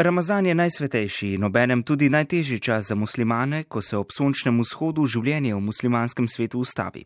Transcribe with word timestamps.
Ramazan 0.00 0.46
je 0.46 0.54
najsvetejši 0.54 1.28
in 1.34 1.44
obenem 1.44 1.82
tudi 1.82 2.06
najtežji 2.08 2.60
čas 2.60 2.86
za 2.86 2.94
muslimane, 2.94 3.64
ko 3.64 3.82
se 3.82 3.96
ob 3.96 4.12
sončnem 4.14 4.60
vzhodu 4.62 5.06
življenje 5.06 5.56
v 5.56 5.60
muslimanskem 5.60 6.28
svetu 6.30 6.60
ustavi. 6.62 7.02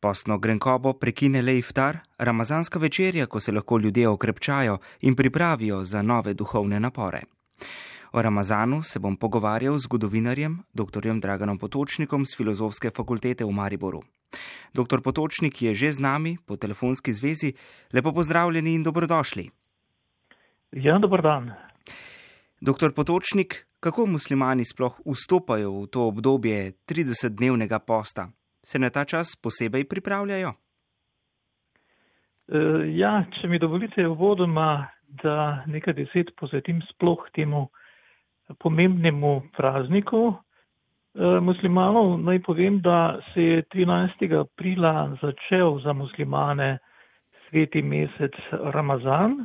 Postno 0.00 0.36
grenkobo 0.38 0.92
prekine 0.92 1.40
le 1.42 1.54
iftar, 1.56 2.02
ramazanska 2.18 2.78
večerja, 2.78 3.26
ko 3.26 3.40
se 3.40 3.52
lahko 3.52 3.78
ljudje 3.78 4.08
okrepčajo 4.08 4.76
in 5.08 5.16
pripravijo 5.16 5.84
za 5.84 6.02
nove 6.02 6.34
duhovne 6.34 6.80
napore. 6.80 7.22
O 8.12 8.22
Ramazanu 8.22 8.82
se 8.82 9.00
bom 9.00 9.16
pogovarjal 9.16 9.78
z 9.78 9.88
zgodovinarjem, 9.88 10.60
dr. 10.74 11.08
Draganom 11.16 11.58
Potočnikom 11.58 12.28
z 12.28 12.36
Filozofske 12.36 12.90
fakultete 12.90 13.44
v 13.44 13.56
Mariboru. 13.56 14.04
Dr. 14.74 15.00
Potočnik 15.00 15.62
je 15.62 15.74
že 15.74 15.92
z 15.92 16.00
nami 16.00 16.36
po 16.46 16.56
telefonski 16.56 17.12
zvezi. 17.12 17.54
Lepo 17.92 18.12
pozdravljeni 18.12 18.74
in 18.74 18.82
dobrodošli. 18.82 19.50
Ja, 20.72 20.98
dober 20.98 21.22
dan. 21.22 21.71
Doktor 22.60 22.92
Potočnik, 22.94 23.66
kako 23.80 24.06
muslimani 24.06 24.64
sploh 24.64 25.00
vstopajo 25.02 25.72
v 25.82 25.86
to 25.90 26.06
obdobje 26.06 26.72
30-dnevnega 26.86 27.78
posta? 27.86 28.28
Se 28.62 28.78
na 28.78 28.90
ta 28.90 29.04
čas 29.04 29.34
posebej 29.42 29.88
pripravljajo? 29.90 30.52
E, 32.48 32.58
ja, 32.94 33.24
če 33.34 33.48
mi 33.48 33.58
dovolite 33.58 34.06
uvodoma, 34.06 34.86
da 35.22 35.64
nekaj 35.66 35.94
deset 35.98 36.30
posvetim 36.38 36.80
sploh 36.92 37.26
temu 37.34 37.66
pomembnemu 38.62 39.32
prazniku 39.56 40.22
e, 40.30 40.34
muslimanov, 41.40 42.14
naj 42.22 42.42
povem, 42.46 42.78
da 42.80 43.18
se 43.32 43.42
je 43.42 43.62
13. 43.74 44.22
aprila 44.40 45.16
začel 45.22 45.80
za 45.84 45.92
muslimane 45.92 46.78
sveti 47.48 47.82
mesec 47.82 48.38
Ramazan, 48.52 49.42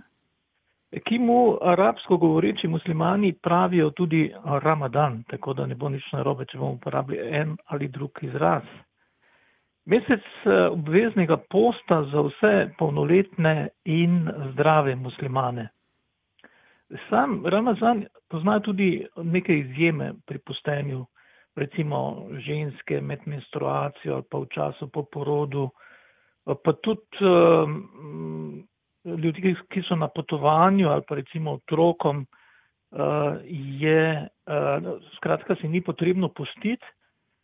ki 0.91 1.19
mu 1.19 1.57
arabsko 1.61 2.17
govoreči 2.17 2.67
muslimani 2.67 3.33
pravijo 3.33 3.89
tudi 3.89 4.31
Ramadan, 4.63 5.23
tako 5.27 5.53
da 5.53 5.65
ne 5.65 5.75
bo 5.75 5.89
nič 5.89 6.11
narobe, 6.13 6.45
če 6.45 6.57
bomo 6.57 6.77
uporabili 6.79 7.19
en 7.39 7.57
ali 7.65 7.87
drug 7.87 8.19
izraz. 8.21 8.63
Mesec 9.87 10.23
eh, 10.45 10.67
obveznega 10.71 11.37
posta 11.49 12.01
za 12.11 12.21
vse 12.21 12.53
polnoletne 12.79 13.69
in 13.85 14.29
zdrave 14.53 14.95
muslimane. 14.95 15.69
Sam 17.09 17.41
Ramazan 17.45 18.05
pozna 18.29 18.59
tudi 18.59 19.05
neke 19.23 19.57
izjeme 19.59 20.13
pri 20.25 20.39
postenju, 20.39 21.05
recimo 21.55 22.27
ženske 22.45 23.01
med 23.01 23.27
menstruacijo 23.27 24.13
ali 24.13 24.23
pa 24.31 24.39
v 24.39 24.47
času 24.55 24.87
po 24.87 25.03
porodu, 25.03 25.69
pa 26.45 26.73
tudi 26.83 27.27
um, 27.27 28.63
ljudi, 29.15 29.55
ki 29.69 29.81
so 29.87 29.95
na 29.95 30.07
potovanju 30.07 30.89
ali 30.89 31.03
pa 31.07 31.15
recimo 31.15 31.51
otrokom, 31.51 32.25
uh, 32.91 32.99
je, 33.79 34.27
uh, 34.47 34.93
skratka, 35.15 35.55
se 35.55 35.67
ni 35.67 35.81
potrebno 35.81 36.29
pustiti 36.29 36.85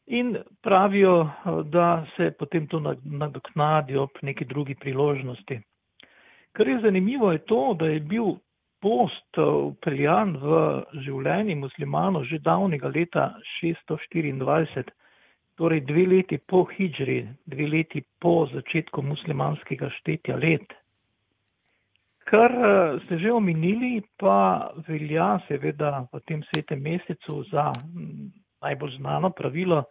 in 0.05 0.38
pravijo, 0.61 1.20
uh, 1.22 1.66
da 1.66 2.05
se 2.17 2.31
potem 2.31 2.67
to 2.67 2.80
nadoknadi 3.03 3.97
ob 3.97 4.09
neki 4.22 4.45
drugi 4.45 4.75
priložnosti. 4.75 5.59
Kar 6.52 6.67
je 6.67 6.80
zanimivo 6.81 7.31
je 7.31 7.38
to, 7.38 7.75
da 7.80 7.88
je 7.88 8.00
bil 8.00 8.36
post 8.83 9.38
upeljan 9.38 10.36
v 10.38 10.58
življenje 11.05 11.55
muslimanov 11.55 12.27
že 12.27 12.42
davnega 12.44 12.92
leta 12.92 13.31
624, 13.61 14.92
torej 15.55 15.81
dve 15.88 16.05
leti 16.09 16.38
po 16.38 16.66
hijri, 16.67 17.23
dve 17.45 17.67
leti 17.67 18.03
po 18.20 18.44
začetku 18.52 19.02
muslimanskega 19.02 19.89
štetja 20.00 20.36
let. 20.36 20.83
Kar 22.30 22.52
eh, 22.52 23.00
ste 23.06 23.20
že 23.20 23.32
omenili, 23.32 24.02
pa 24.20 24.72
velja 24.88 25.40
seveda 25.48 26.08
v 26.12 26.22
tem 26.28 26.44
svetem 26.50 26.80
mesecu 26.80 27.44
za 27.52 27.72
mm, 27.72 28.32
najbolj 28.64 28.98
znano 28.98 29.30
pravilo, 29.30 29.84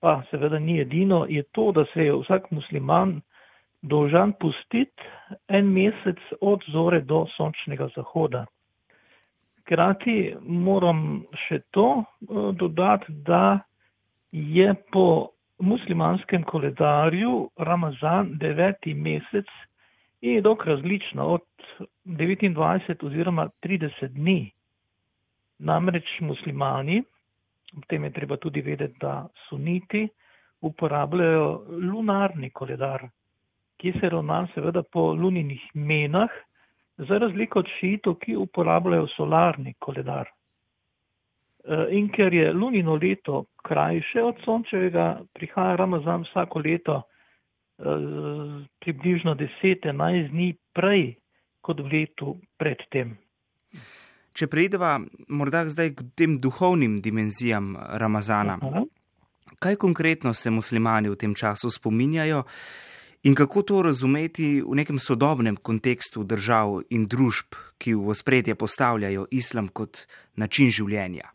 pa 0.00 0.22
seveda 0.30 0.58
ni 0.58 0.80
edino, 0.80 1.24
je 1.28 1.42
to, 1.52 1.72
da 1.72 1.84
se 1.92 2.04
je 2.04 2.12
vsak 2.12 2.50
musliman 2.50 3.20
dolžan 3.82 4.32
pustiti 4.40 5.02
en 5.48 5.72
mesec 5.72 6.20
od 6.40 6.62
zore 6.68 7.00
do 7.00 7.24
sončnega 7.36 7.88
zahoda. 7.96 8.44
Krati 9.64 10.34
moram 10.42 11.24
še 11.46 11.62
to 11.72 11.88
eh, 12.02 12.52
dodati, 12.60 13.12
da 13.24 13.60
je 14.32 14.74
po 14.92 15.32
muslimanskem 15.58 16.44
koledarju 16.44 17.48
Ramazan 17.56 18.36
deveti 18.38 18.94
mesec 18.94 19.48
je 20.20 20.40
dok 20.40 20.64
različna 20.66 21.24
od 21.24 21.42
29 22.04 23.06
oziroma 23.06 23.48
30 23.62 24.08
dni. 24.08 24.50
Namreč 25.58 26.20
muslimani, 26.20 27.02
ob 27.76 27.84
tem 27.86 28.04
je 28.04 28.12
treba 28.12 28.36
tudi 28.36 28.60
vedeti, 28.60 28.98
da 29.00 29.28
suniti 29.48 30.08
uporabljajo 30.60 31.64
lunarni 31.68 32.50
koledar, 32.50 33.08
ki 33.76 33.92
se 34.00 34.08
ravna 34.08 34.46
seveda 34.54 34.82
po 34.82 35.12
luninih 35.12 35.62
menah, 35.74 36.30
za 36.98 37.18
razliko 37.18 37.58
od 37.58 37.66
šitov, 37.78 38.14
ki 38.14 38.36
uporabljajo 38.36 39.06
solarni 39.06 39.74
koledar. 39.78 40.26
E, 40.26 41.86
in 41.94 42.08
ker 42.08 42.34
je 42.34 42.52
lunino 42.52 42.94
leto 42.94 43.44
krajše 43.62 44.22
od 44.22 44.42
sončevega, 44.44 45.20
prihaja 45.34 45.76
Ramazan 45.76 46.26
vsako 46.26 46.58
leto 46.64 47.02
približno 47.78 49.34
10-11 49.34 50.30
dni 50.30 50.56
prej 50.74 51.16
kot 51.60 51.80
v 51.80 51.86
letu 51.92 52.38
predtem. 52.58 53.16
Če 54.32 54.46
preideva 54.46 54.98
morda 55.28 55.64
zdaj 55.66 55.94
k 55.98 56.06
tem 56.14 56.36
duhovnim 56.38 57.00
dimenzijam 57.02 57.74
Ramazana, 57.74 58.58
Aha. 58.62 58.84
kaj 59.58 59.76
konkretno 59.76 60.34
se 60.34 60.50
muslimani 60.50 61.10
v 61.10 61.18
tem 61.18 61.34
času 61.34 61.70
spominjajo 61.70 62.44
in 63.26 63.34
kako 63.34 63.62
to 63.62 63.82
razumeti 63.82 64.62
v 64.62 64.78
nekem 64.78 64.98
sodobnem 64.98 65.56
kontekstu 65.56 66.22
držav 66.24 66.86
in 66.94 67.08
družb, 67.10 67.58
ki 67.78 67.94
v 67.94 68.14
ospredje 68.14 68.54
postavljajo 68.54 69.26
islam 69.30 69.68
kot 69.68 70.06
način 70.36 70.70
življenja? 70.70 71.34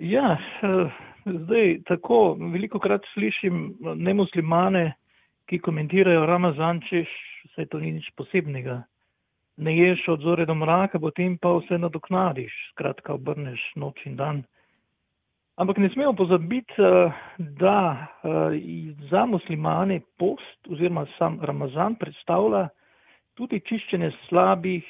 Ja, 0.00 0.40
Zdaj, 1.24 1.82
tako 1.86 2.34
veliko 2.52 2.78
krat 2.82 3.04
slišim 3.14 3.76
nemuslimane, 3.96 4.92
ki 5.46 5.58
komentirajo 5.58 6.26
Ramazan, 6.26 6.80
češ, 6.88 7.10
vse 7.50 7.66
to 7.70 7.78
ni 7.78 7.92
nič 7.98 8.08
posebnega. 8.16 8.82
Ne 9.62 9.76
ješ 9.76 10.08
od 10.08 10.24
zore 10.24 10.46
do 10.46 10.54
mraka, 10.54 10.98
potem 10.98 11.36
pa 11.38 11.52
vse 11.58 11.78
nadoknadiš, 11.78 12.54
skratka 12.72 13.14
obrneš 13.14 13.62
noč 13.76 14.02
in 14.06 14.16
dan. 14.16 14.42
Ampak 15.60 15.78
ne 15.78 15.90
smemo 15.92 16.14
pozabiti, 16.16 16.74
eh, 16.78 17.12
da 17.38 17.78
eh, 18.24 18.58
za 19.10 19.26
muslimane 19.26 20.00
post 20.18 20.68
oziroma 20.70 21.06
sam 21.18 21.38
Ramazan 21.42 21.94
predstavlja 22.00 22.68
tudi 23.34 23.60
čiščenje 23.60 24.10
slabih, 24.28 24.84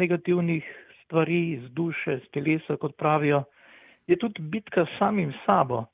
negativnih 0.00 0.64
stvari 1.04 1.52
iz 1.52 1.70
duše, 1.70 2.18
iz 2.18 2.30
telesa, 2.32 2.76
kot 2.76 2.96
pravijo 2.96 3.44
je 4.06 4.18
tudi 4.18 4.42
bitka 4.42 4.86
s 4.86 4.98
samim 4.98 5.32
sabo. 5.46 5.84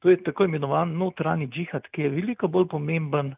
To 0.00 0.10
je 0.10 0.22
tako 0.22 0.44
imenovan 0.44 0.96
notranji 0.96 1.46
džihad, 1.46 1.88
ki 1.92 2.02
je 2.02 2.08
veliko 2.08 2.48
bolj 2.48 2.68
pomemben, 2.68 3.34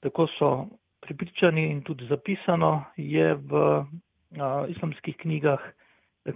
tako 0.00 0.26
so 0.38 0.66
pripričani 1.00 1.70
in 1.70 1.82
tudi 1.82 2.06
zapisano 2.06 2.84
je 2.96 3.34
v 3.34 3.52
a, 4.40 4.64
islamskih 4.68 5.16
knjigah, 5.16 5.60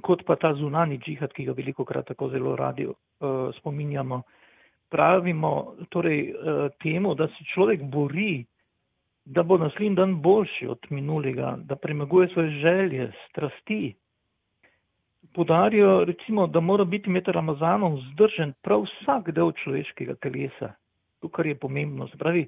kot 0.02 0.24
pa 0.26 0.36
ta 0.36 0.54
zunani 0.54 0.98
džihad, 0.98 1.32
ki 1.32 1.44
ga 1.44 1.52
veliko 1.56 1.84
krat 1.84 2.06
tako 2.12 2.28
zelo 2.28 2.56
radi 2.56 2.88
a, 2.88 3.50
spominjamo. 3.58 4.22
Pravimo 4.90 5.74
torej 5.88 6.32
a, 6.32 6.68
temu, 6.82 7.14
da 7.14 7.28
se 7.28 7.48
človek 7.54 7.82
bori, 7.82 8.44
da 9.24 9.42
bo 9.42 9.56
naslednji 9.58 9.96
dan 9.96 10.20
boljši 10.22 10.66
od 10.68 10.86
minulega, 10.90 11.56
da 11.64 11.76
premaguje 11.76 12.28
svoje 12.28 12.50
želje, 12.60 13.12
strasti, 13.28 13.94
podarijo, 15.34 16.04
recimo, 16.04 16.46
da 16.46 16.60
mora 16.60 16.84
biti 16.84 17.10
med 17.10 17.28
Ramazanom 17.28 17.98
zdržen 18.12 18.52
prav 18.62 18.84
vsak 18.86 19.30
del 19.30 19.52
človeškega 19.52 20.14
telesa. 20.22 20.72
To, 21.20 21.28
kar 21.28 21.46
je 21.46 21.58
pomembno. 21.58 22.08
Spravi, 22.08 22.46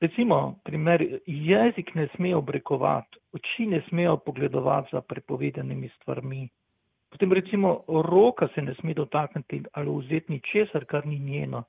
recimo, 0.00 0.58
primer, 0.64 1.04
jezik 1.26 1.94
ne 1.94 2.08
sme 2.14 2.34
obrekovati, 2.36 3.18
oči 3.32 3.66
ne 3.66 3.82
smejo 3.88 4.16
pogledovati 4.16 4.88
za 4.92 5.00
prepovedanimi 5.00 5.88
stvarmi. 5.96 6.48
Potem 7.10 7.32
recimo 7.32 7.82
roka 7.88 8.48
se 8.54 8.62
ne 8.62 8.74
sme 8.74 8.94
dotakniti 8.94 9.62
ali 9.72 9.90
vzeti 9.90 10.32
ničesar, 10.32 10.84
kar 10.84 11.06
ni 11.06 11.18
njeno. 11.18 11.64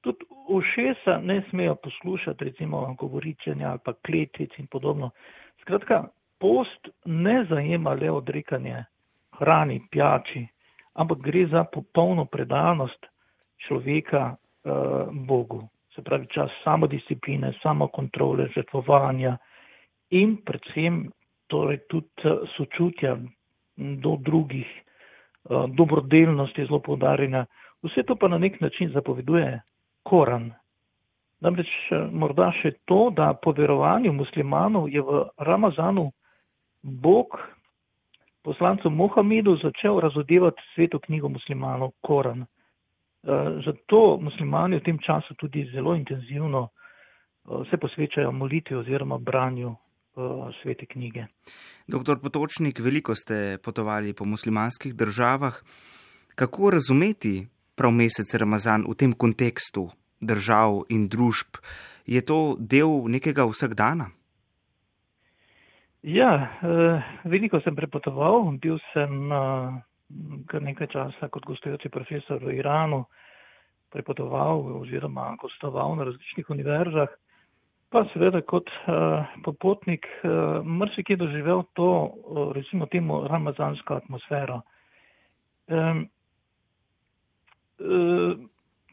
Tudi 0.00 0.24
ušesa 0.48 1.18
ne 1.22 1.42
smejo 1.50 1.74
poslušati, 1.74 2.44
recimo 2.44 2.94
govoričenja 2.98 3.70
ali 3.70 3.78
pa 3.84 3.92
kletvic 3.92 4.58
in 4.58 4.66
podobno. 4.66 5.10
Skratka, 5.60 6.04
post 6.38 6.88
ne 7.04 7.44
zajema 7.50 7.94
le 7.94 8.10
odrekanje 8.10 8.84
hrani, 9.38 9.80
pijači, 9.90 10.46
ampak 10.94 11.18
gre 11.18 11.46
za 11.46 11.64
popolno 11.64 12.24
predanost 12.24 13.06
človeka 13.66 14.34
uh, 14.34 15.08
Bogu. 15.26 15.68
Se 15.94 16.02
pravi, 16.02 16.26
čas 16.28 16.50
samodiscipline, 16.64 17.52
samokontrole, 17.62 18.48
žrtvovanja 18.54 19.36
in 20.10 20.36
predvsem 20.44 21.06
torej 21.48 21.78
tudi 21.88 22.08
eh, 22.24 22.44
sočutja, 22.56 23.16
do 23.76 24.16
drugih, 24.20 24.66
dobrodelnost 25.68 26.58
je 26.58 26.66
zelo 26.66 26.80
poudarjena. 26.80 27.46
Vse 27.82 28.02
to 28.02 28.16
pa 28.16 28.28
na 28.28 28.38
nek 28.38 28.60
način 28.60 28.90
zapoveduje 28.90 29.60
Koran. 30.02 30.52
Namreč 31.40 31.68
morda 32.12 32.50
še 32.62 32.72
to, 32.84 33.10
da 33.12 33.34
po 33.34 33.52
verovanju 33.52 34.12
muslimanov 34.12 34.88
je 34.88 35.02
v 35.04 35.26
Ramazanu 35.38 36.10
Bog 36.82 37.36
poslancu 38.46 38.90
Mohamedu 38.90 39.56
začel 39.62 40.00
razodevati 40.00 40.62
sveto 40.74 40.98
knjigo 40.98 41.28
muslimanov 41.28 41.90
Koran. 42.06 42.46
Zato 43.66 44.18
muslimani 44.22 44.78
v 44.78 44.84
tem 44.86 44.98
času 45.02 45.34
tudi 45.34 45.66
zelo 45.74 45.94
intenzivno 45.98 46.68
se 47.70 47.76
posvečajo 47.76 48.32
molitvi 48.32 48.76
oziroma 48.76 49.18
branju 49.18 49.74
svete 50.62 50.86
knjige. 50.86 51.26
Doktor 51.86 52.20
Potočnik, 52.22 52.80
veliko 52.80 53.14
ste 53.14 53.58
potovali 53.64 54.14
po 54.14 54.24
muslimanskih 54.24 54.94
državah. 54.94 55.54
Kako 56.34 56.70
razumeti 56.70 57.46
prav 57.74 57.92
mesec 57.92 58.34
Ramazan 58.34 58.86
v 58.88 58.94
tem 58.94 59.12
kontekstu 59.12 59.90
držav 60.20 60.86
in 60.88 61.08
družb? 61.08 61.60
Je 62.06 62.22
to 62.22 62.56
del 62.58 63.10
nekega 63.10 63.44
vsakdana? 63.44 64.10
Ja, 66.06 66.30
veliko 67.26 67.58
sem 67.64 67.74
prepotoval. 67.74 68.44
Bil 68.62 68.78
sem 68.92 69.26
kar 70.46 70.62
nekaj 70.62 70.86
časa 70.92 71.28
kot 71.34 71.42
gostujoči 71.48 71.90
profesor 71.90 72.38
v 72.38 72.60
Iranu, 72.60 73.02
prepotoval 73.90 74.62
oziroma 74.82 75.32
gostoval 75.42 75.96
na 75.98 76.06
različnih 76.06 76.50
univerzah. 76.50 77.10
Pa 77.90 78.04
seveda 78.12 78.38
kot 78.42 78.70
uh, 78.70 79.26
popotnik 79.42 80.06
uh, 80.22 80.62
marsikje 80.62 81.16
doživel 81.16 81.62
to, 81.78 81.90
recimo 82.54 82.86
temu, 82.86 83.22
ramazansko 83.30 83.94
atmosfero. 83.98 84.60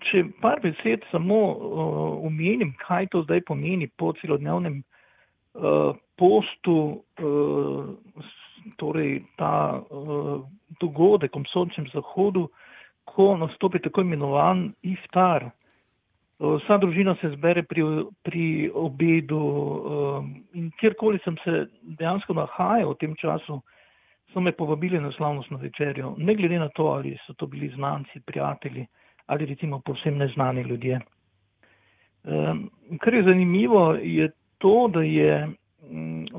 Če 0.04 0.22
par 0.42 0.62
besed 0.62 1.06
samo 1.12 1.40
umenim, 2.26 2.74
kaj 2.82 3.10
to 3.14 3.22
zdaj 3.26 3.44
pomeni 3.50 3.88
po 3.98 4.14
celodnevnem 4.18 4.82
postu, 6.18 7.04
uh, 7.20 8.24
torej 8.78 9.24
ta 9.38 9.82
uh, 9.82 10.44
dogodek 10.80 11.36
ob 11.36 11.48
sončnem 11.52 11.90
zahodu, 11.94 12.48
ko 13.06 13.34
nastopi 13.38 13.82
tako 13.84 14.02
imenovan 14.02 14.72
iftar. 14.82 15.50
Vsa 16.40 16.78
družina 16.82 17.14
se 17.22 17.30
zbere 17.36 17.62
pri, 17.64 17.84
pri 18.24 18.46
obedu 18.74 19.40
in 20.58 20.72
kjerkoli 20.80 21.20
sem 21.24 21.38
se 21.44 21.68
dejansko 22.00 22.34
nahajal 22.36 22.96
v 22.96 23.00
tem 23.00 23.14
času, 23.20 23.60
so 24.34 24.42
me 24.42 24.52
povabili 24.52 25.00
na 25.00 25.12
slavnostno 25.12 25.60
večerjo, 25.62 26.16
ne 26.18 26.36
glede 26.36 26.60
na 26.60 26.70
to, 26.76 26.90
ali 26.96 27.14
so 27.28 27.36
to 27.38 27.48
bili 27.48 27.70
znanci, 27.76 28.24
prijatelji 28.26 28.88
ali 29.26 29.46
recimo 29.46 29.80
povsem 29.80 30.18
neznani 30.18 30.62
ljudje. 30.62 31.00
Kar 33.00 33.14
je 33.14 33.24
zanimivo, 33.24 33.94
je 33.94 34.32
to, 34.58 34.88
da, 34.94 35.02
je, 35.02 35.48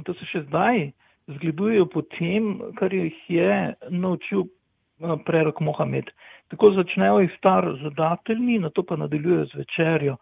da 0.05 0.15
se 0.15 0.27
še 0.33 0.45
zdaj 0.49 0.91
zgledujejo 1.27 1.87
po 1.93 2.03
tem, 2.17 2.59
kar 2.79 2.93
jih 2.93 3.17
je 3.29 3.75
naučil 3.91 4.45
uh, 4.45 5.17
prerok 5.27 5.61
Mohamed. 5.61 6.11
Tako 6.53 6.75
začnejo 6.77 7.23
iftar 7.25 7.69
z 7.81 7.93
dateljmi, 7.97 8.59
na 8.59 8.71
to 8.71 8.83
pa 8.83 8.97
nadaljujejo 9.01 9.47
z 9.53 9.61
večerjo, 9.63 10.17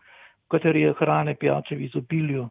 v 0.47 0.49
kateri 0.55 0.87
je 0.87 0.95
hrane, 0.99 1.35
pijače 1.35 1.77
v 1.77 1.89
izobilju. 1.89 2.49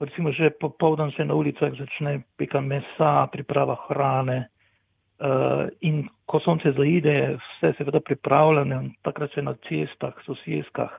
Recimo 0.00 0.32
že 0.32 0.50
popovdan 0.50 1.10
se 1.16 1.24
na 1.24 1.34
ulicah 1.34 1.74
začne 1.74 2.22
peka 2.36 2.60
mesa, 2.60 3.26
priprava 3.32 3.76
hrane 3.88 4.38
uh, 4.46 5.66
in 5.80 6.06
ko 6.26 6.40
sonce 6.40 6.72
zaide, 6.72 7.38
vse 7.38 7.74
seveda 7.78 8.00
pripravljeno, 8.00 8.82
takrat 9.02 9.32
se 9.34 9.42
na 9.42 9.54
cestah, 9.68 10.14
soseskah 10.26 10.90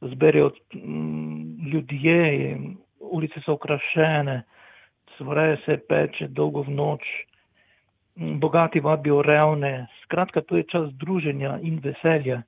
zberejo 0.00 0.50
um, 0.74 1.56
ljudje, 1.72 2.58
ulice 3.10 3.40
so 3.44 3.52
okrašene, 3.52 4.42
svoje 5.16 5.56
se 5.66 5.78
peče 5.88 6.28
dolgo 6.28 6.62
v 6.62 6.70
noč 6.70 7.02
bogati 8.16 8.80
vabijo 8.80 9.22
revne. 9.22 9.86
Skratka, 10.04 10.40
to 10.40 10.56
je 10.56 10.64
čas 10.70 10.90
druženja 10.92 11.58
in 11.62 11.80
veselja. 11.84 12.42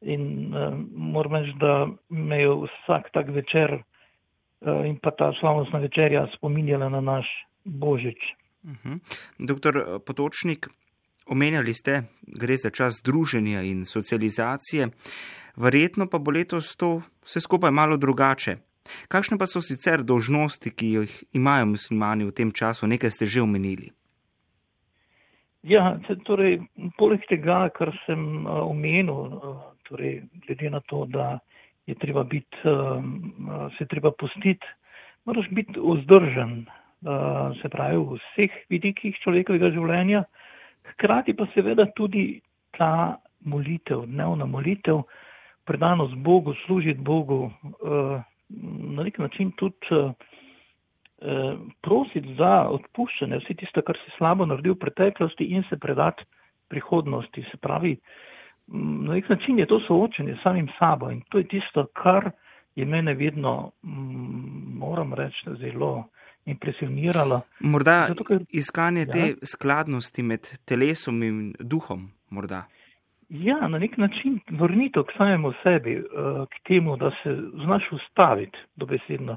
In 0.00 0.54
uh, 0.54 0.74
moram 0.92 1.34
reči, 1.34 1.54
da 1.60 1.86
me 2.08 2.40
je 2.40 2.48
vsak 2.48 3.10
tak 3.12 3.28
večer 3.28 3.72
uh, 3.74 4.86
in 4.86 4.98
pa 5.02 5.10
ta 5.10 5.32
slavnostna 5.40 5.78
večerja 5.78 6.26
spominjala 6.36 6.88
na 6.88 7.00
naš 7.00 7.26
Božič. 7.64 8.18
Uh 8.64 8.70
mhm. 8.70 8.92
-huh. 8.94 8.98
Doktor 9.38 9.76
eh, 9.76 9.98
Potočnik, 10.06 10.68
omenjali 11.26 11.74
ste, 11.74 12.02
gre 12.40 12.56
za 12.56 12.70
čas 12.70 12.94
druženja 13.04 13.62
in 13.62 13.84
socializacije. 13.84 14.88
Verjetno 15.56 16.06
pa 16.06 16.18
bo 16.18 16.30
letos 16.30 16.76
to 16.76 17.02
vse 17.24 17.40
skupaj 17.40 17.70
malo 17.70 17.96
drugače. 17.96 18.56
Kakšne 19.08 19.38
pa 19.38 19.46
so 19.50 19.62
sicer 19.64 20.02
dožnosti, 20.06 20.70
ki 20.70 20.86
jih 20.94 21.12
imajo 21.32 21.72
muslimani 21.76 22.26
v 22.26 22.34
tem 22.34 22.50
času, 22.52 22.86
nekaj 22.86 23.10
ste 23.10 23.26
že 23.26 23.42
omenili? 23.42 23.92
Ja, 25.66 25.98
torej, 26.22 26.62
poleg 26.94 27.26
tega, 27.26 27.66
kar 27.74 27.90
sem 28.06 28.46
omenil, 28.46 29.34
torej, 29.90 30.22
glede 30.46 30.70
na 30.70 30.80
to, 30.86 31.06
da 31.10 31.38
je 31.86 31.94
treba 31.98 32.22
biti, 32.22 32.54
se 33.78 33.86
treba 33.90 34.12
pustiti, 34.14 34.66
moraš 35.26 35.50
biti 35.50 35.74
vzdržen, 35.74 36.66
se 37.62 37.68
pravi, 37.68 37.98
v 37.98 38.18
vseh 38.18 38.54
vidikih 38.70 39.18
človekovega 39.22 39.70
življenja, 39.74 40.22
hkrati 40.94 41.34
pa 41.34 41.46
seveda 41.54 41.86
tudi 41.98 42.40
ta 42.78 43.18
molitev, 43.46 44.06
dnevna 44.06 44.46
molitev, 44.46 45.02
predanost 45.66 46.14
Bogu, 46.14 46.54
služiti 46.66 47.02
Bogu, 47.02 47.50
na 48.48 49.02
nek 49.02 49.18
način 49.18 49.52
tudi 49.56 50.14
Eh, 51.18 51.56
prositi 51.80 52.34
za 52.36 52.66
odpuščanje, 52.68 53.38
vse 53.40 53.54
tisto, 53.56 53.80
kar 53.80 53.96
si 53.96 54.10
slabo 54.18 54.44
naredil 54.44 54.74
v 54.74 54.82
preteklosti 54.82 55.46
in 55.48 55.62
se 55.64 55.78
predati 55.80 56.26
prihodnosti. 56.68 57.40
Se 57.50 57.56
pravi, 57.56 57.94
na 58.68 59.14
nek 59.14 59.30
način 59.32 59.58
je 59.58 59.66
to 59.66 59.78
soočenje 59.86 60.34
s 60.36 60.42
samim 60.44 60.68
sabo 60.78 61.08
in 61.10 61.22
to 61.32 61.40
je 61.40 61.48
tisto, 61.48 61.86
kar 61.96 62.30
je 62.76 62.84
mene 62.84 63.14
vedno, 63.14 63.72
moram 63.82 65.14
reči, 65.14 65.56
zelo 65.56 66.04
impresioniralo. 66.44 67.40
Morda 67.60 67.96
Zato, 68.08 68.24
ker, 68.24 68.44
iskanje 68.52 69.06
ja? 69.08 69.12
te 69.12 69.46
skladnosti 69.56 70.22
med 70.22 70.52
telesom 70.68 71.22
in 71.22 71.40
duhom, 71.60 72.10
morda. 72.28 72.66
Ja, 73.28 73.68
na 73.68 73.78
nek 73.78 73.96
način 73.96 74.40
vrnitev 74.50 75.02
k 75.02 75.16
samemu 75.16 75.52
sebi, 75.62 75.96
eh, 75.96 76.02
k 76.50 76.62
temu, 76.68 76.96
da 76.96 77.10
se 77.22 77.36
znaš 77.64 77.92
ustaviti 77.92 78.58
dobesedno, 78.76 79.36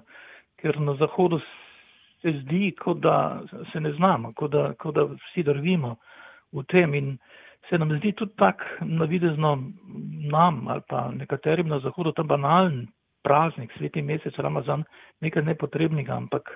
ker 0.61 0.79
na 0.79 0.93
zahodu 0.95 1.39
se 2.21 2.31
zdi, 2.41 2.75
kot 2.79 2.99
da 2.99 3.41
se 3.71 3.79
ne 3.79 3.91
znamo, 3.93 4.33
kot 4.33 4.51
da, 4.51 4.73
kot 4.73 4.95
da 4.95 5.03
vsi 5.03 5.43
drvimo 5.43 5.95
v 6.51 6.63
tem 6.63 6.93
in 6.93 7.17
se 7.69 7.77
nam 7.77 7.97
zdi 7.97 8.11
tudi 8.11 8.35
tak 8.35 8.63
navidezno 8.81 9.57
nam 10.31 10.67
ali 10.67 10.81
pa 10.87 11.11
nekaterim 11.11 11.67
na 11.67 11.79
zahodu 11.79 12.11
ta 12.11 12.23
banalen 12.23 12.87
praznik, 13.23 13.71
sveti 13.77 14.01
mesec, 14.01 14.37
Ramazan, 14.37 14.83
nekaj 15.21 15.43
nepotrebnega, 15.43 16.15
ampak 16.15 16.49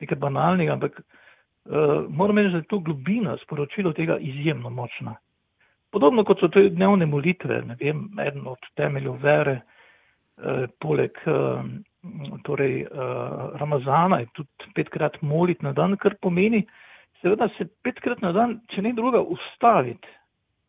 nekaj 0.00 0.18
banalnega, 0.18 0.72
ampak 0.72 1.00
uh, 1.00 2.06
moram 2.08 2.38
reči, 2.38 2.52
da 2.52 2.62
je 2.62 2.70
to 2.70 2.78
globina 2.78 3.36
sporočilo 3.42 3.92
tega 3.92 4.18
izjemno 4.18 4.70
močna. 4.70 5.16
Podobno 5.94 6.24
kot 6.26 6.40
so 6.42 6.48
te 6.50 6.66
dnevne 6.74 7.06
molitve, 7.06 7.60
ne 7.68 7.76
vem, 7.78 8.06
eden 8.18 8.48
od 8.50 8.66
temeljev 8.74 9.20
vere, 9.22 9.60
uh, 10.42 10.64
poleg 10.82 11.20
uh, 11.30 11.62
torej, 12.42 12.80
uh, 12.88 13.54
Ramazana 13.60 14.18
je 14.24 14.32
tudi 14.34 14.72
petkrat 14.74 15.20
moliti 15.22 15.62
na 15.62 15.72
dan, 15.72 15.94
kar 15.96 16.16
pomeni, 16.22 16.64
seveda 17.22 17.48
se 17.54 17.68
petkrat 17.86 18.24
na 18.26 18.32
dan, 18.34 18.58
če 18.74 18.82
ne 18.82 18.92
druga, 18.96 19.22
ustaviti, 19.22 20.10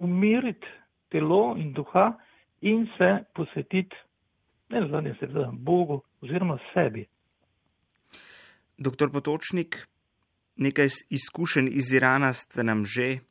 umiriti 0.05 0.69
telo 1.09 1.55
in 1.57 1.73
duha 1.73 2.11
in 2.61 2.85
se 2.97 3.11
posvetiti, 3.33 3.97
ne 4.69 4.85
zadnje, 4.91 5.17
seveda 5.19 5.49
Bogu 5.51 6.03
oziroma 6.21 6.57
sebi. 6.73 7.05
Doktor 8.77 9.09
Potočnik, 9.11 9.87
nekaj 10.55 10.93
izkušenj 11.09 11.69
iz 11.71 11.93
Irana 11.93 12.33
ste 12.33 12.63
nam 12.63 12.85
že 12.85 13.25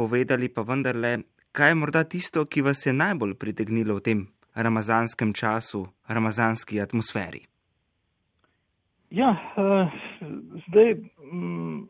povedali, 0.00 0.48
pa 0.48 0.64
vendarle, 0.64 1.12
kaj 1.52 1.72
je 1.72 1.76
morda 1.76 2.04
tisto, 2.08 2.46
ki 2.48 2.64
vas 2.64 2.86
je 2.86 2.92
najbolj 2.96 3.36
pritegnilo 3.36 3.98
v 3.98 4.04
tem 4.06 4.20
ramazanskem 4.54 5.34
času, 5.36 5.84
ramazanski 6.08 6.80
atmosferi? 6.80 7.42
Ja, 9.10 9.34
uh, 9.34 9.90
zdaj 10.68 10.94
um, 11.32 11.88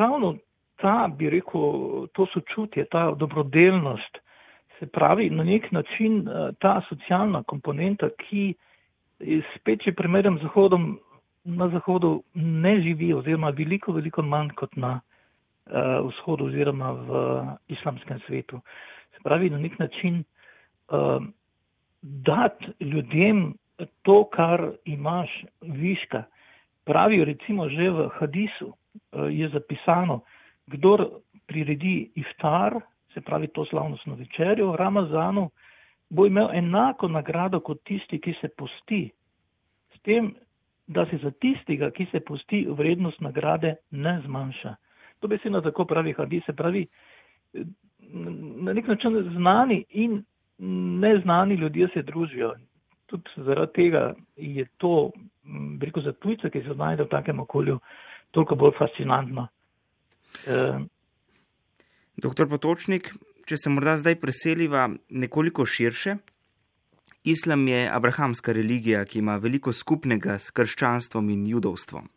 ravno 0.00 0.34
ta, 0.82 1.08
bi 1.08 1.30
rekel, 1.30 2.06
to 2.12 2.26
sočutje, 2.34 2.84
ta 2.90 3.12
dobrodelnost, 3.16 4.20
se 4.78 4.86
pravi 4.90 5.30
na 5.30 5.46
nek 5.46 5.70
način 5.72 6.24
uh, 6.26 6.50
ta 6.58 6.80
socialna 6.88 7.44
komponenta, 7.46 8.10
ki 8.26 8.52
spet, 9.54 9.84
če 9.86 9.94
primerjam 9.94 10.38
z 10.42 10.48
Zahodom, 10.48 10.96
na 11.44 11.68
Zahodu 11.68 12.22
ne 12.34 12.80
živi 12.82 13.12
oziroma 13.14 13.52
veliko, 13.54 13.92
veliko 13.92 14.22
manj 14.22 14.54
kot 14.58 14.76
na 14.76 14.98
vzhodu 15.66 16.44
oziroma 16.44 16.92
v 16.92 17.10
islamskem 17.68 18.20
svetu. 18.26 18.60
Se 19.16 19.22
pravi, 19.24 19.50
na 19.50 19.58
nek 19.58 19.78
način 19.78 20.24
dati 22.02 22.72
ljudem 22.80 23.54
to, 24.02 24.24
kar 24.24 24.70
imaš 24.84 25.44
viška. 25.60 26.24
Pravijo 26.84 27.24
recimo 27.24 27.68
že 27.68 27.90
v 27.90 28.08
hadisu 28.18 28.72
je 29.30 29.48
zapisano, 29.48 30.20
kdor 30.66 31.08
priredi 31.46 32.10
iftar, 32.14 32.80
se 33.14 33.20
pravi 33.20 33.48
to 33.48 33.64
slavnostno 33.64 34.14
večerjo 34.14 34.72
v 34.72 34.76
Ramazanu, 34.76 35.50
bo 36.10 36.26
imel 36.26 36.50
enako 36.52 37.08
nagrado 37.08 37.60
kot 37.60 37.82
tisti, 37.84 38.20
ki 38.20 38.34
se 38.40 38.48
posti. 38.48 39.10
S 39.94 40.00
tem, 40.02 40.34
da 40.86 41.06
se 41.06 41.18
za 41.22 41.30
tistega, 41.30 41.90
ki 41.90 42.06
se 42.12 42.20
posti, 42.20 42.66
vrednost 42.68 43.20
nagrade 43.20 43.76
ne 43.90 44.20
zmanjša. 44.26 44.74
To 45.20 45.28
besedno 45.28 45.60
tako 45.60 45.84
pravi 45.84 46.12
hadis, 46.12 46.44
se 46.46 46.52
pravi, 46.52 46.86
na 48.62 48.72
nek 48.72 48.86
način 48.86 49.30
znani 49.36 49.84
in 49.90 50.24
neznani 51.00 51.54
ljudje 51.54 51.88
se 51.94 52.02
družijo. 52.02 52.54
Tudi 53.06 53.30
zaradi 53.36 53.72
tega 53.72 54.14
je 54.36 54.66
to, 54.76 55.10
rekel 55.80 56.02
za 56.02 56.12
tujce, 56.12 56.50
ki 56.50 56.62
se 56.62 56.74
znajdejo 56.74 57.06
v 57.06 57.10
takem 57.10 57.40
okolju, 57.40 57.78
toliko 58.30 58.54
bolj 58.54 58.72
fascinantno. 58.78 59.48
E, 60.46 60.78
Doktor 62.16 62.48
Potočnik, 62.48 63.10
če 63.46 63.56
se 63.56 63.70
morda 63.70 63.96
zdaj 64.00 64.16
preseliva 64.20 64.88
nekoliko 65.08 65.66
širše, 65.66 66.16
islam 67.24 67.68
je 67.68 67.88
abrahamska 67.90 68.52
religija, 68.52 69.04
ki 69.04 69.18
ima 69.18 69.36
veliko 69.36 69.72
skupnega 69.72 70.38
s 70.38 70.50
krščanstvom 70.50 71.30
in 71.30 71.46
judovstvom. 71.48 72.08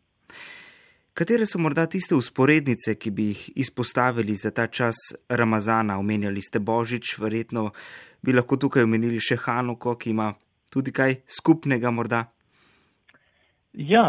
Katere 1.18 1.48
so 1.50 1.58
morda 1.58 1.88
tiste 1.90 2.14
usporednice, 2.14 2.94
ki 3.02 3.10
bi 3.12 3.24
jih 3.32 3.40
izpostavili 3.64 4.36
za 4.38 4.52
ta 4.54 4.68
čas 4.68 4.98
Ramazana? 5.30 5.96
Omenjali 5.98 6.42
ste 6.42 6.60
Božič, 6.60 7.16
verjetno 7.18 7.72
bi 8.22 8.36
lahko 8.38 8.60
tukaj 8.62 8.86
omenili 8.86 9.18
še 9.18 9.40
Hanuko, 9.42 9.96
ki 9.98 10.12
ima 10.14 10.28
tudi 10.70 10.94
kaj 10.94 11.16
skupnega 11.26 11.90
morda. 11.90 12.20
Ja, 13.74 14.04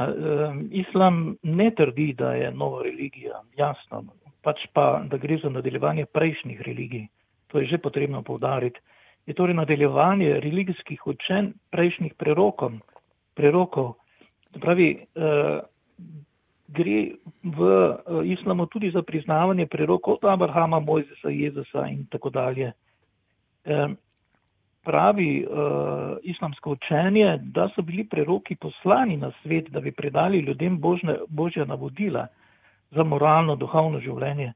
islam 0.83 1.39
ne 1.43 1.71
trdi, 1.81 2.11
da 2.19 2.35
je 2.37 2.53
nova 2.53 2.83
religija, 2.85 3.41
jasno, 3.57 4.03
pač 4.45 4.69
pa, 4.77 5.01
da 5.09 5.17
gre 5.17 5.41
za 5.41 5.49
nadaljevanje 5.49 6.05
prejšnjih 6.13 6.61
religij. 6.69 7.09
To 7.49 7.65
je 7.65 7.71
že 7.73 7.81
potrebno 7.81 8.21
povdariti. 8.23 8.85
Je 9.25 9.33
torej 9.33 9.57
nadaljevanje 9.57 10.41
religijskih 10.45 11.07
učenj 11.07 11.55
prejšnjih 11.73 12.21
prerokov. 12.21 12.77
prerokov. 13.35 13.95
Pravi, 14.61 14.93
eh, 14.93 15.61
gre 16.69 17.17
v 17.43 17.59
uh, 17.61 18.21
islamu 18.25 18.67
tudi 18.67 18.91
za 18.91 19.03
priznavanje 19.03 19.67
prerokov 19.67 20.19
od 20.21 20.29
Abrahama, 20.31 20.81
Mojzesa, 20.81 21.29
Jezusa 21.29 21.87
in 21.89 22.07
tako 22.11 22.31
dalje. 22.31 22.73
Pravi 24.85 25.45
uh, 25.45 26.17
islamsko 26.23 26.71
učenje, 26.71 27.39
da 27.43 27.69
so 27.75 27.83
bili 27.83 28.05
preroki 28.09 28.57
poslani 28.57 29.17
na 29.17 29.33
svet, 29.43 29.69
da 29.71 29.81
bi 29.81 29.93
predali 29.93 30.39
ljudem 30.39 30.79
božne, 30.81 31.19
božja 31.29 31.65
navodila 31.65 32.27
za 32.91 33.05
moralno, 33.05 33.57
duhovno 33.57 34.01
življenje. 34.01 34.53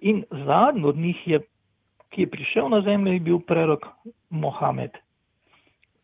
In 0.00 0.24
zadnji 0.30 0.84
od 0.84 0.96
njih, 0.96 1.28
je, 1.28 1.40
ki 2.10 2.22
je 2.22 2.30
prišel 2.30 2.68
na 2.68 2.80
zemljo, 2.82 3.12
je 3.12 3.20
bil 3.20 3.38
prerok 3.46 3.86
Mohamed. 4.30 4.90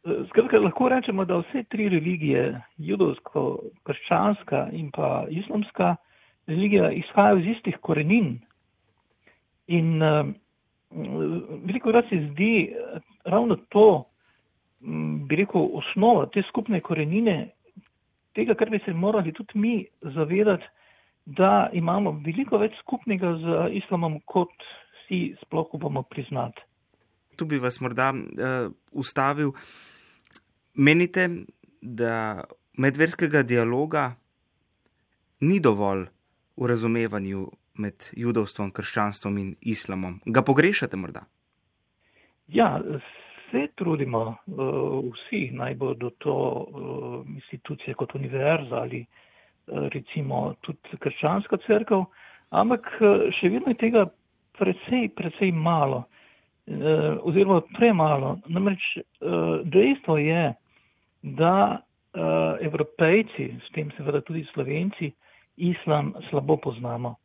Skratka, 0.07 0.59
lahko 0.63 0.89
rečemo, 0.89 1.25
da 1.27 1.41
vse 1.41 1.65
tri 1.67 1.89
religije, 1.91 2.61
judovsko, 2.79 3.59
krščanska 3.83 4.69
in 4.73 4.93
pa 4.95 5.25
islamska 5.31 5.97
religija, 6.47 6.93
izhajajo 6.95 7.41
iz 7.41 7.49
istih 7.57 7.79
korenin. 7.83 8.37
In 9.67 10.03
uh, 10.03 10.29
veliko 11.67 11.91
krat 11.91 12.07
se 12.09 12.21
zdi 12.29 12.69
uh, 12.71 13.01
ravno 13.25 13.57
to, 13.75 14.05
um, 14.85 15.27
bi 15.27 15.41
rekel, 15.43 15.67
osnova 15.81 16.29
te 16.31 16.45
skupne 16.53 16.81
korenine, 16.81 17.37
tega, 18.39 18.55
kar 18.55 18.71
bi 18.71 18.79
se 18.85 18.95
morali 18.95 19.35
tudi 19.35 19.59
mi 19.59 19.75
zavedati, 20.15 20.71
da 21.27 21.69
imamo 21.73 22.15
veliko 22.23 22.63
več 22.63 22.79
skupnega 22.85 23.35
z 23.43 23.59
islamom, 23.83 24.21
kot 24.25 24.55
si 25.09 25.35
sploh 25.43 25.75
upamo 25.75 26.07
priznati. 26.07 26.63
Tu 27.37 27.45
bi 27.45 27.59
vas 27.59 27.81
morda 27.83 28.13
uh, 28.15 28.71
ustavil. 28.93 29.51
Menite, 30.77 31.29
da 31.81 32.45
medverskega 32.77 33.43
dialoga 33.43 34.11
ni 35.41 35.61
dovolj 35.61 36.03
v 36.57 36.69
razumevanju 36.69 37.47
med 37.81 38.11
judovstvom, 38.17 38.71
krščanstvom 38.77 39.39
in 39.39 39.55
islamom? 39.61 40.19
Ga 40.27 40.43
pogrešate 40.45 40.97
morda? 41.01 41.25
Ja, 42.53 42.77
se 43.51 43.63
trudimo, 43.75 44.21
uh, 44.47 45.01
vsi 45.15 45.49
naj 45.57 45.75
bodo 45.81 46.11
to 46.19 46.37
uh, 46.37 47.25
institucije 47.35 47.95
kot 47.95 48.15
univerza 48.15 48.77
ali 48.83 49.01
uh, 49.01 49.89
recimo 49.95 50.55
tudi 50.61 51.01
krščanska 51.01 51.57
crkva, 51.67 52.05
ampak 52.51 52.93
še 53.41 53.49
vedno 53.49 53.73
je 53.73 53.81
tega 53.81 54.05
precej, 54.59 55.09
precej 55.17 55.53
malo 55.53 56.05
oziroma 57.23 57.61
premalo. 57.77 58.41
Namreč 58.51 58.83
dejstvo 59.71 60.17
je, 60.19 60.49
da 61.27 61.81
uh, 62.15 62.57
evropejci, 62.61 63.59
s 63.67 63.73
tem 63.75 63.91
seveda 63.97 64.21
tudi 64.21 64.45
slovenci, 64.53 65.13
islam 65.57 66.15
slabo 66.31 66.57
poznamo. 66.57 67.17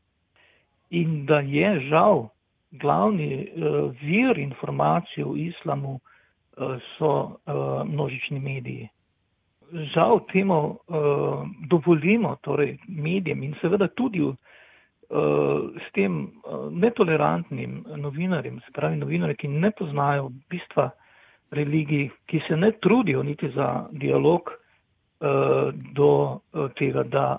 In 0.89 1.25
da 1.25 1.39
je 1.39 1.79
žal 1.89 2.29
glavni 2.71 3.47
uh, 3.47 3.91
vir 4.01 4.39
informacij 4.39 5.23
o 5.23 5.35
islamu 5.35 5.99
uh, 5.99 6.75
so 6.97 7.11
uh, 7.45 7.83
množični 7.85 8.39
mediji. 8.39 8.89
Žal 9.93 10.25
temu 10.31 10.59
uh, 10.67 11.47
dovolimo, 11.69 12.35
torej 12.41 12.77
medijem 12.87 13.43
in 13.43 13.53
seveda 13.61 13.87
tudi 13.87 14.21
uh, 14.21 14.35
s 15.77 15.91
tem 15.93 16.23
uh, 16.23 16.71
netolerantnim 16.71 17.85
novinarjem, 17.95 18.59
se 18.65 18.71
pravi 18.73 18.97
novinarjem, 18.97 19.37
ki 19.37 19.47
ne 19.47 19.71
poznajo 19.71 20.31
bistva 20.49 20.89
religij, 21.51 22.09
ki 22.25 22.41
se 22.47 22.55
ne 22.57 22.71
trudijo 22.71 23.23
niti 23.23 23.49
za 23.55 23.87
dialog 23.91 24.41
uh, 24.51 25.73
do 25.93 26.11
uh, 26.31 26.71
tega, 26.75 27.03
da 27.03 27.37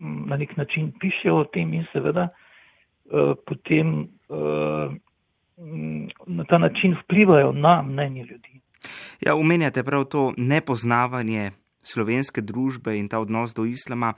um, 0.00 0.24
na 0.28 0.36
nek 0.36 0.56
način 0.56 0.92
pišejo 1.00 1.36
o 1.36 1.44
tem 1.44 1.74
in 1.74 1.86
seveda 1.92 2.28
uh, 2.28 3.34
potem 3.46 4.08
uh, 4.28 4.94
na 6.26 6.44
ta 6.44 6.58
način 6.58 6.96
vplivajo 7.02 7.52
na 7.52 7.82
mnenje 7.82 8.24
ljudi. 8.24 8.60
Ja, 9.20 9.34
umenjate 9.34 9.82
prav 9.82 10.04
to 10.04 10.32
nepoznavanje 10.36 11.50
slovenske 11.82 12.40
družbe 12.40 12.98
in 12.98 13.08
ta 13.08 13.18
odnos 13.18 13.54
do 13.54 13.64
islama. 13.64 14.14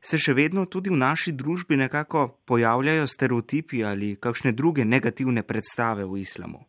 Se 0.00 0.18
še 0.18 0.32
vedno 0.34 0.64
tudi 0.66 0.90
v 0.90 0.96
naši 0.96 1.32
družbi 1.32 1.76
nekako 1.76 2.28
pojavljajo 2.46 3.06
stereotipi 3.06 3.84
ali 3.84 4.16
kakšne 4.16 4.52
druge 4.52 4.84
negativne 4.84 5.42
predstave 5.42 6.06
v 6.06 6.22
islamu? 6.22 6.64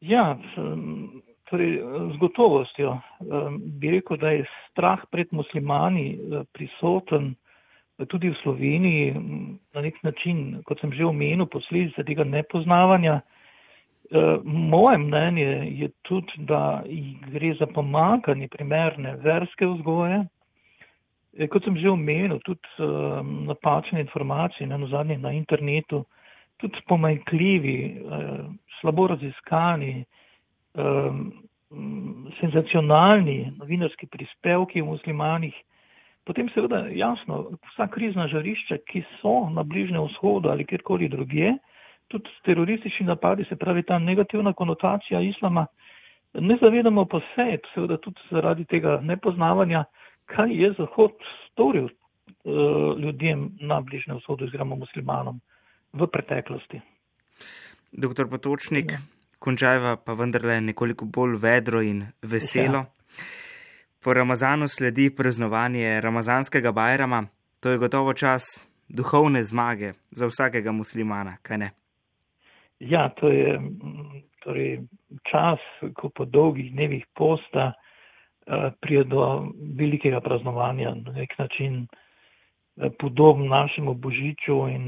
Ja, 0.00 0.38
torej, 1.50 1.78
z 2.14 2.16
gotovostjo 2.18 2.98
bi 3.58 3.90
rekel, 3.90 4.16
da 4.16 4.30
je 4.30 4.44
strah 4.70 5.02
pred 5.10 5.32
muslimani 5.32 6.12
eh, 6.14 6.44
prisoten 6.52 7.34
tudi 8.06 8.30
v 8.30 8.38
Sloveniji 8.42 9.14
na 9.74 9.82
nek 9.82 9.96
način, 10.06 10.62
kot 10.64 10.78
sem 10.80 10.92
že 10.94 11.06
omenil, 11.06 11.48
posledice 11.50 12.04
tega 12.06 12.24
nepoznavanja. 12.24 13.20
Eh, 13.20 14.38
moje 14.44 14.98
mnenje 14.98 15.48
je 15.80 15.88
tudi, 16.02 16.32
da 16.46 16.82
gre 17.32 17.54
za 17.58 17.66
pomankanje 17.66 18.48
primerne 18.48 19.16
verske 19.16 19.66
vzgoje. 19.66 20.22
Eh, 21.38 21.48
kot 21.48 21.64
sem 21.64 21.76
že 21.76 21.90
omenil, 21.90 22.38
tudi 22.46 22.86
napačne 23.50 24.00
informacije 24.00 24.66
na 24.66 24.78
zadnje 24.86 25.18
na 25.18 25.32
internetu, 25.32 26.04
tudi 26.58 26.80
pomanjkljivi, 26.86 27.78
slabo 28.80 29.06
raziskani, 29.06 30.04
um, 30.74 31.32
senzacionalni 32.40 33.52
novinarski 33.58 34.06
prispevki 34.06 34.82
v 34.82 34.86
muslimanih. 34.86 35.54
Potem 36.24 36.48
seveda 36.52 36.86
jasno, 36.92 37.44
vsa 37.72 37.88
krizna 37.92 38.28
žarišča, 38.28 38.80
ki 38.88 39.02
so 39.20 39.48
na 39.52 39.64
Bližnjem 39.64 40.04
vzhodu 40.10 40.50
ali 40.52 40.66
kjerkoli 40.66 41.08
drugje, 41.08 41.54
tudi 42.08 42.30
teroristični 42.44 43.06
napadi, 43.06 43.44
se 43.48 43.56
pravi 43.56 43.82
ta 43.82 43.98
negativna 43.98 44.52
konotacija 44.52 45.20
islama, 45.20 45.66
ne 46.34 46.56
zavedamo 46.60 47.04
pa 47.04 47.20
se, 47.34 47.58
seveda 47.74 47.96
tudi 47.96 48.20
zaradi 48.30 48.64
tega 48.64 49.00
nepoznavanja, 49.02 49.84
kaj 50.26 50.52
je 50.52 50.72
Zahod 50.78 51.12
storil 51.50 51.88
uh, 51.88 52.98
ljudem 53.00 53.50
na 53.60 53.80
Bližnjem 53.80 54.16
vzhodu, 54.16 54.44
oziroma 54.44 54.76
muslimanom 54.76 55.40
v 55.92 56.06
preteklosti. 56.06 56.80
Doktor 57.92 58.28
Potočnik, 58.28 58.92
ja. 58.92 58.98
končajva 59.38 59.96
pa 59.96 60.12
vendarle 60.12 60.60
nekoliko 60.60 61.04
bolj 61.04 61.38
vedro 61.40 61.82
in 61.82 62.04
veselo. 62.22 62.84
Ja. 62.84 62.90
Po 64.04 64.14
Ramazanu 64.14 64.68
sledi 64.68 65.10
praznovanje 65.10 66.00
ramazanskega 66.00 66.72
bajrama. 66.72 67.24
To 67.60 67.70
je 67.70 67.78
gotovo 67.78 68.14
čas, 68.14 68.68
duhovne 68.88 69.44
zmage 69.44 69.92
za 70.10 70.26
vsakega 70.26 70.72
muslimana, 70.72 71.36
kaj 71.42 71.58
ne? 71.58 71.70
Ja, 72.78 73.08
to 73.08 73.28
je 73.28 73.58
torej, 74.44 74.86
čas, 75.26 75.58
ko 75.94 76.08
po 76.08 76.24
dolgih 76.24 76.72
dnevih 76.72 77.06
posta 77.14 77.72
uh, 77.72 78.70
prije 78.80 79.04
do 79.04 79.50
velikega 79.76 80.20
praznovanja, 80.20 80.94
na 80.94 81.12
nek 81.12 81.34
način 81.38 81.86
uh, 81.86 82.92
podoben 82.98 83.48
našemu 83.48 83.94
božiču 83.94 84.68
in 84.70 84.84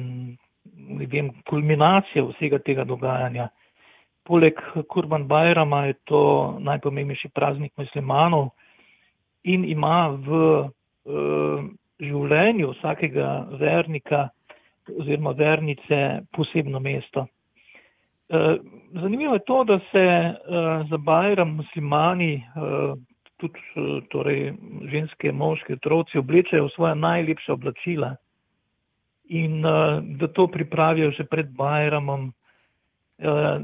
vem, 1.10 1.30
kulminacija 1.48 2.24
vsega 2.24 2.58
tega 2.58 2.84
dogajanja. 2.84 3.48
Poleg 4.26 4.58
Kurban 4.88 5.26
Bajrama 5.28 5.86
je 5.86 5.94
to 6.04 6.22
najpomembnejši 6.60 7.30
praznik 7.34 7.72
muslimanov 7.76 8.50
in 9.44 9.64
ima 9.64 10.10
v 10.12 10.40
uh, 10.60 11.64
življenju 12.00 12.74
vsakega 12.76 13.30
vernika 13.60 14.28
oziroma 14.90 15.32
vernice 15.38 16.20
posebno 16.36 16.80
mesto. 16.80 17.26
Uh, 18.30 18.60
zanimivo 19.02 19.34
je 19.34 19.44
to, 19.46 19.64
da 19.64 19.78
se 19.90 20.04
uh, 20.06 20.88
za 20.90 20.98
Bajram 20.98 21.56
muslimani, 21.56 22.34
uh, 22.54 22.94
tudi 23.40 23.58
uh, 23.74 24.02
torej 24.12 24.52
ženske, 24.92 25.32
moške, 25.32 25.80
otroci 25.80 26.18
oblečajo 26.18 26.68
svoje 26.76 26.94
najlepše 26.94 27.52
oblačila 27.52 28.14
in 29.30 29.64
uh, 29.64 30.02
da 30.18 30.28
to 30.28 30.46
pripravijo 30.50 31.10
že 31.16 31.24
pred 31.24 31.54
Bajramom. 31.54 32.32
Uh, 33.20 33.60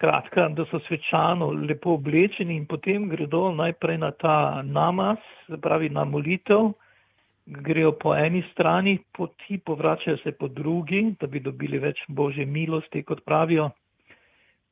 skratka, 0.00 0.48
da 0.48 0.64
so 0.70 0.80
svečano 0.88 1.50
lepo 1.52 1.92
oblečeni 1.98 2.56
in 2.56 2.64
potem 2.66 3.08
gredo 3.08 3.50
najprej 3.52 3.98
na 3.98 4.10
ta 4.10 4.62
namaz, 4.64 5.18
pravi 5.60 5.90
na 5.92 6.04
molitev, 6.04 6.72
grejo 7.46 7.92
po 7.92 8.14
eni 8.16 8.40
strani 8.52 8.98
poti, 9.12 9.58
povračajo 9.58 10.16
se 10.24 10.32
po 10.32 10.48
drugi, 10.48 11.14
da 11.20 11.26
bi 11.26 11.40
dobili 11.40 11.78
več 11.78 12.00
božje 12.08 12.46
milosti, 12.46 13.02
kot 13.02 13.20
pravijo. 13.24 13.70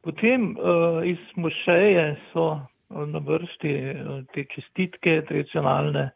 Potem 0.00 0.54
uh, 0.56 1.04
iz 1.04 1.20
mošeje 1.36 2.16
so 2.32 2.60
na 2.88 3.20
vrsti 3.20 3.72
te 4.32 4.44
čestitke 4.54 5.22
tradicionalne. 5.28 6.08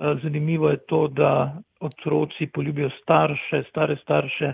Zanimivo 0.00 0.70
je 0.70 0.76
to, 0.88 1.08
da 1.08 1.56
otroci 1.80 2.46
poljubijo 2.46 2.90
starše, 3.02 3.62
stare 3.68 3.96
starše 3.96 4.52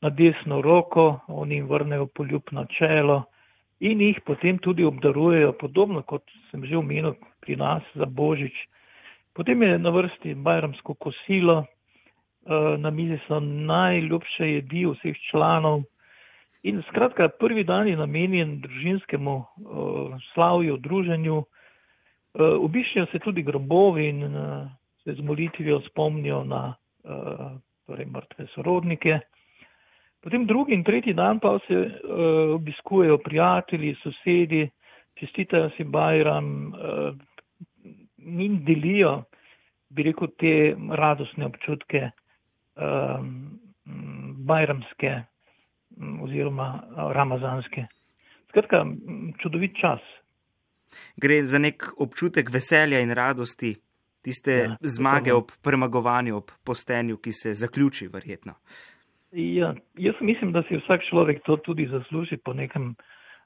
na 0.00 0.10
desno 0.10 0.60
roko, 0.60 1.20
oni 1.28 1.54
jim 1.54 1.68
vrnejo 1.68 2.06
poljub 2.06 2.42
na 2.50 2.64
čelo 2.78 3.22
in 3.80 4.00
jih 4.00 4.20
potem 4.26 4.58
tudi 4.58 4.84
obdarujejo, 4.84 5.52
podobno 5.52 6.02
kot 6.02 6.22
sem 6.50 6.64
že 6.64 6.76
omenil 6.76 7.14
pri 7.40 7.56
nas 7.56 7.82
za 7.94 8.04
Božič. 8.04 8.52
Potem 9.32 9.62
je 9.62 9.78
na 9.78 9.90
vrsti 9.90 10.34
bajramsko 10.34 10.94
kosilo, 10.94 11.64
e, 11.64 11.66
na 12.78 12.90
mizi 12.90 13.18
so 13.28 13.40
najljubše 13.40 14.48
jedi 14.52 14.86
vseh 14.86 15.16
članov 15.30 15.82
in 16.62 16.82
skratka 16.88 17.28
prvi 17.28 17.64
dan 17.64 17.88
je 17.88 17.96
namenjen 17.96 18.60
družinskemu 18.60 19.36
e, 19.38 19.44
slavju, 20.34 20.76
druženju. 20.76 21.44
Obiščajo 22.40 23.06
se 23.10 23.18
tudi 23.18 23.42
grobovi 23.42 24.08
in 24.08 24.22
se 25.04 25.14
z 25.14 25.20
molitvijo 25.20 25.80
spomnijo 25.80 26.44
na 26.44 26.74
uh, 27.04 27.58
torej 27.86 28.06
mrtve 28.06 28.46
sorodnike. 28.54 29.20
Potem 30.20 30.46
drugi 30.46 30.74
in 30.74 30.84
tretji 30.84 31.14
dan 31.14 31.40
pa 31.40 31.58
se 31.66 31.74
uh, 31.74 32.54
obiskujejo 32.54 33.18
prijatelji, 33.18 33.94
sosedi, 34.02 34.68
čestitajo 35.14 35.70
si 35.76 35.84
Bajram 35.84 36.72
uh, 36.72 37.16
in 38.18 38.64
delijo, 38.64 39.22
bi 39.88 40.02
rekel, 40.02 40.28
te 40.38 40.76
radostne 40.96 41.46
občutke 41.46 42.10
uh, 42.10 43.24
bajramske 44.46 45.22
oziroma 46.22 46.82
ramazanske. 47.14 47.86
Skratka, 48.48 48.84
čudovit 49.42 49.76
čas. 49.80 50.00
Gre 51.16 51.42
za 51.42 51.58
nek 51.58 51.86
občutek 51.98 52.50
veselja 52.50 53.00
in 53.00 53.14
radosti, 53.14 53.74
tiste 54.22 54.52
ja, 54.52 54.76
zmage 54.82 55.34
ob 55.34 55.52
premagovanju, 55.62 56.36
ob 56.36 56.50
postenju, 56.64 57.16
ki 57.16 57.32
se 57.32 57.54
zaključi, 57.54 58.08
verjetno. 58.12 58.54
Ja, 59.32 59.74
jaz 59.96 60.14
mislim, 60.20 60.52
da 60.52 60.62
si 60.68 60.76
vsak 60.76 61.06
človek 61.10 61.42
to 61.46 61.56
tudi 61.56 61.86
zasluži 61.86 62.36
po 62.36 62.52
nekem 62.52 62.94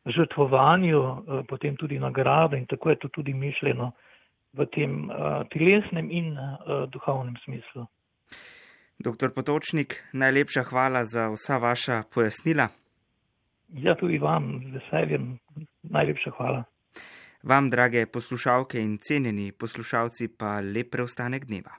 žrtvovanju, 0.06 1.02
eh, 1.02 1.42
potem 1.48 1.76
tudi 1.76 1.98
nagrado 1.98 2.56
in 2.56 2.66
tako 2.66 2.90
je 2.90 2.98
to 2.98 3.08
tudi 3.08 3.34
mišljeno 3.34 3.92
v 4.54 4.66
tem 4.70 5.10
uh, 5.10 5.42
telesnem 5.50 6.10
in 6.10 6.38
uh, 6.38 6.86
duhovnem 6.86 7.34
smislu. 7.44 7.86
Doktor 8.98 9.34
Potočnik, 9.34 9.98
najlepša 10.12 10.62
hvala 10.70 11.02
za 11.04 11.26
vsa 11.34 11.58
vaša 11.58 12.02
pojasnila. 12.14 12.68
Ja, 13.74 13.96
tudi 13.98 14.18
vam 14.18 14.62
z 14.62 14.78
veseljem. 14.78 15.38
Najlepša 15.82 16.30
hvala. 16.38 16.62
Vam, 17.44 17.70
drage 17.70 18.06
poslušalke 18.06 18.80
in 18.80 18.96
cenjeni 18.98 19.52
poslušalci, 19.52 20.28
pa 20.28 20.60
lep 20.60 20.90
preostanek 20.90 21.44
dneva. 21.44 21.76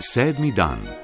Sedmi 0.00 0.52
dan. 0.52 1.01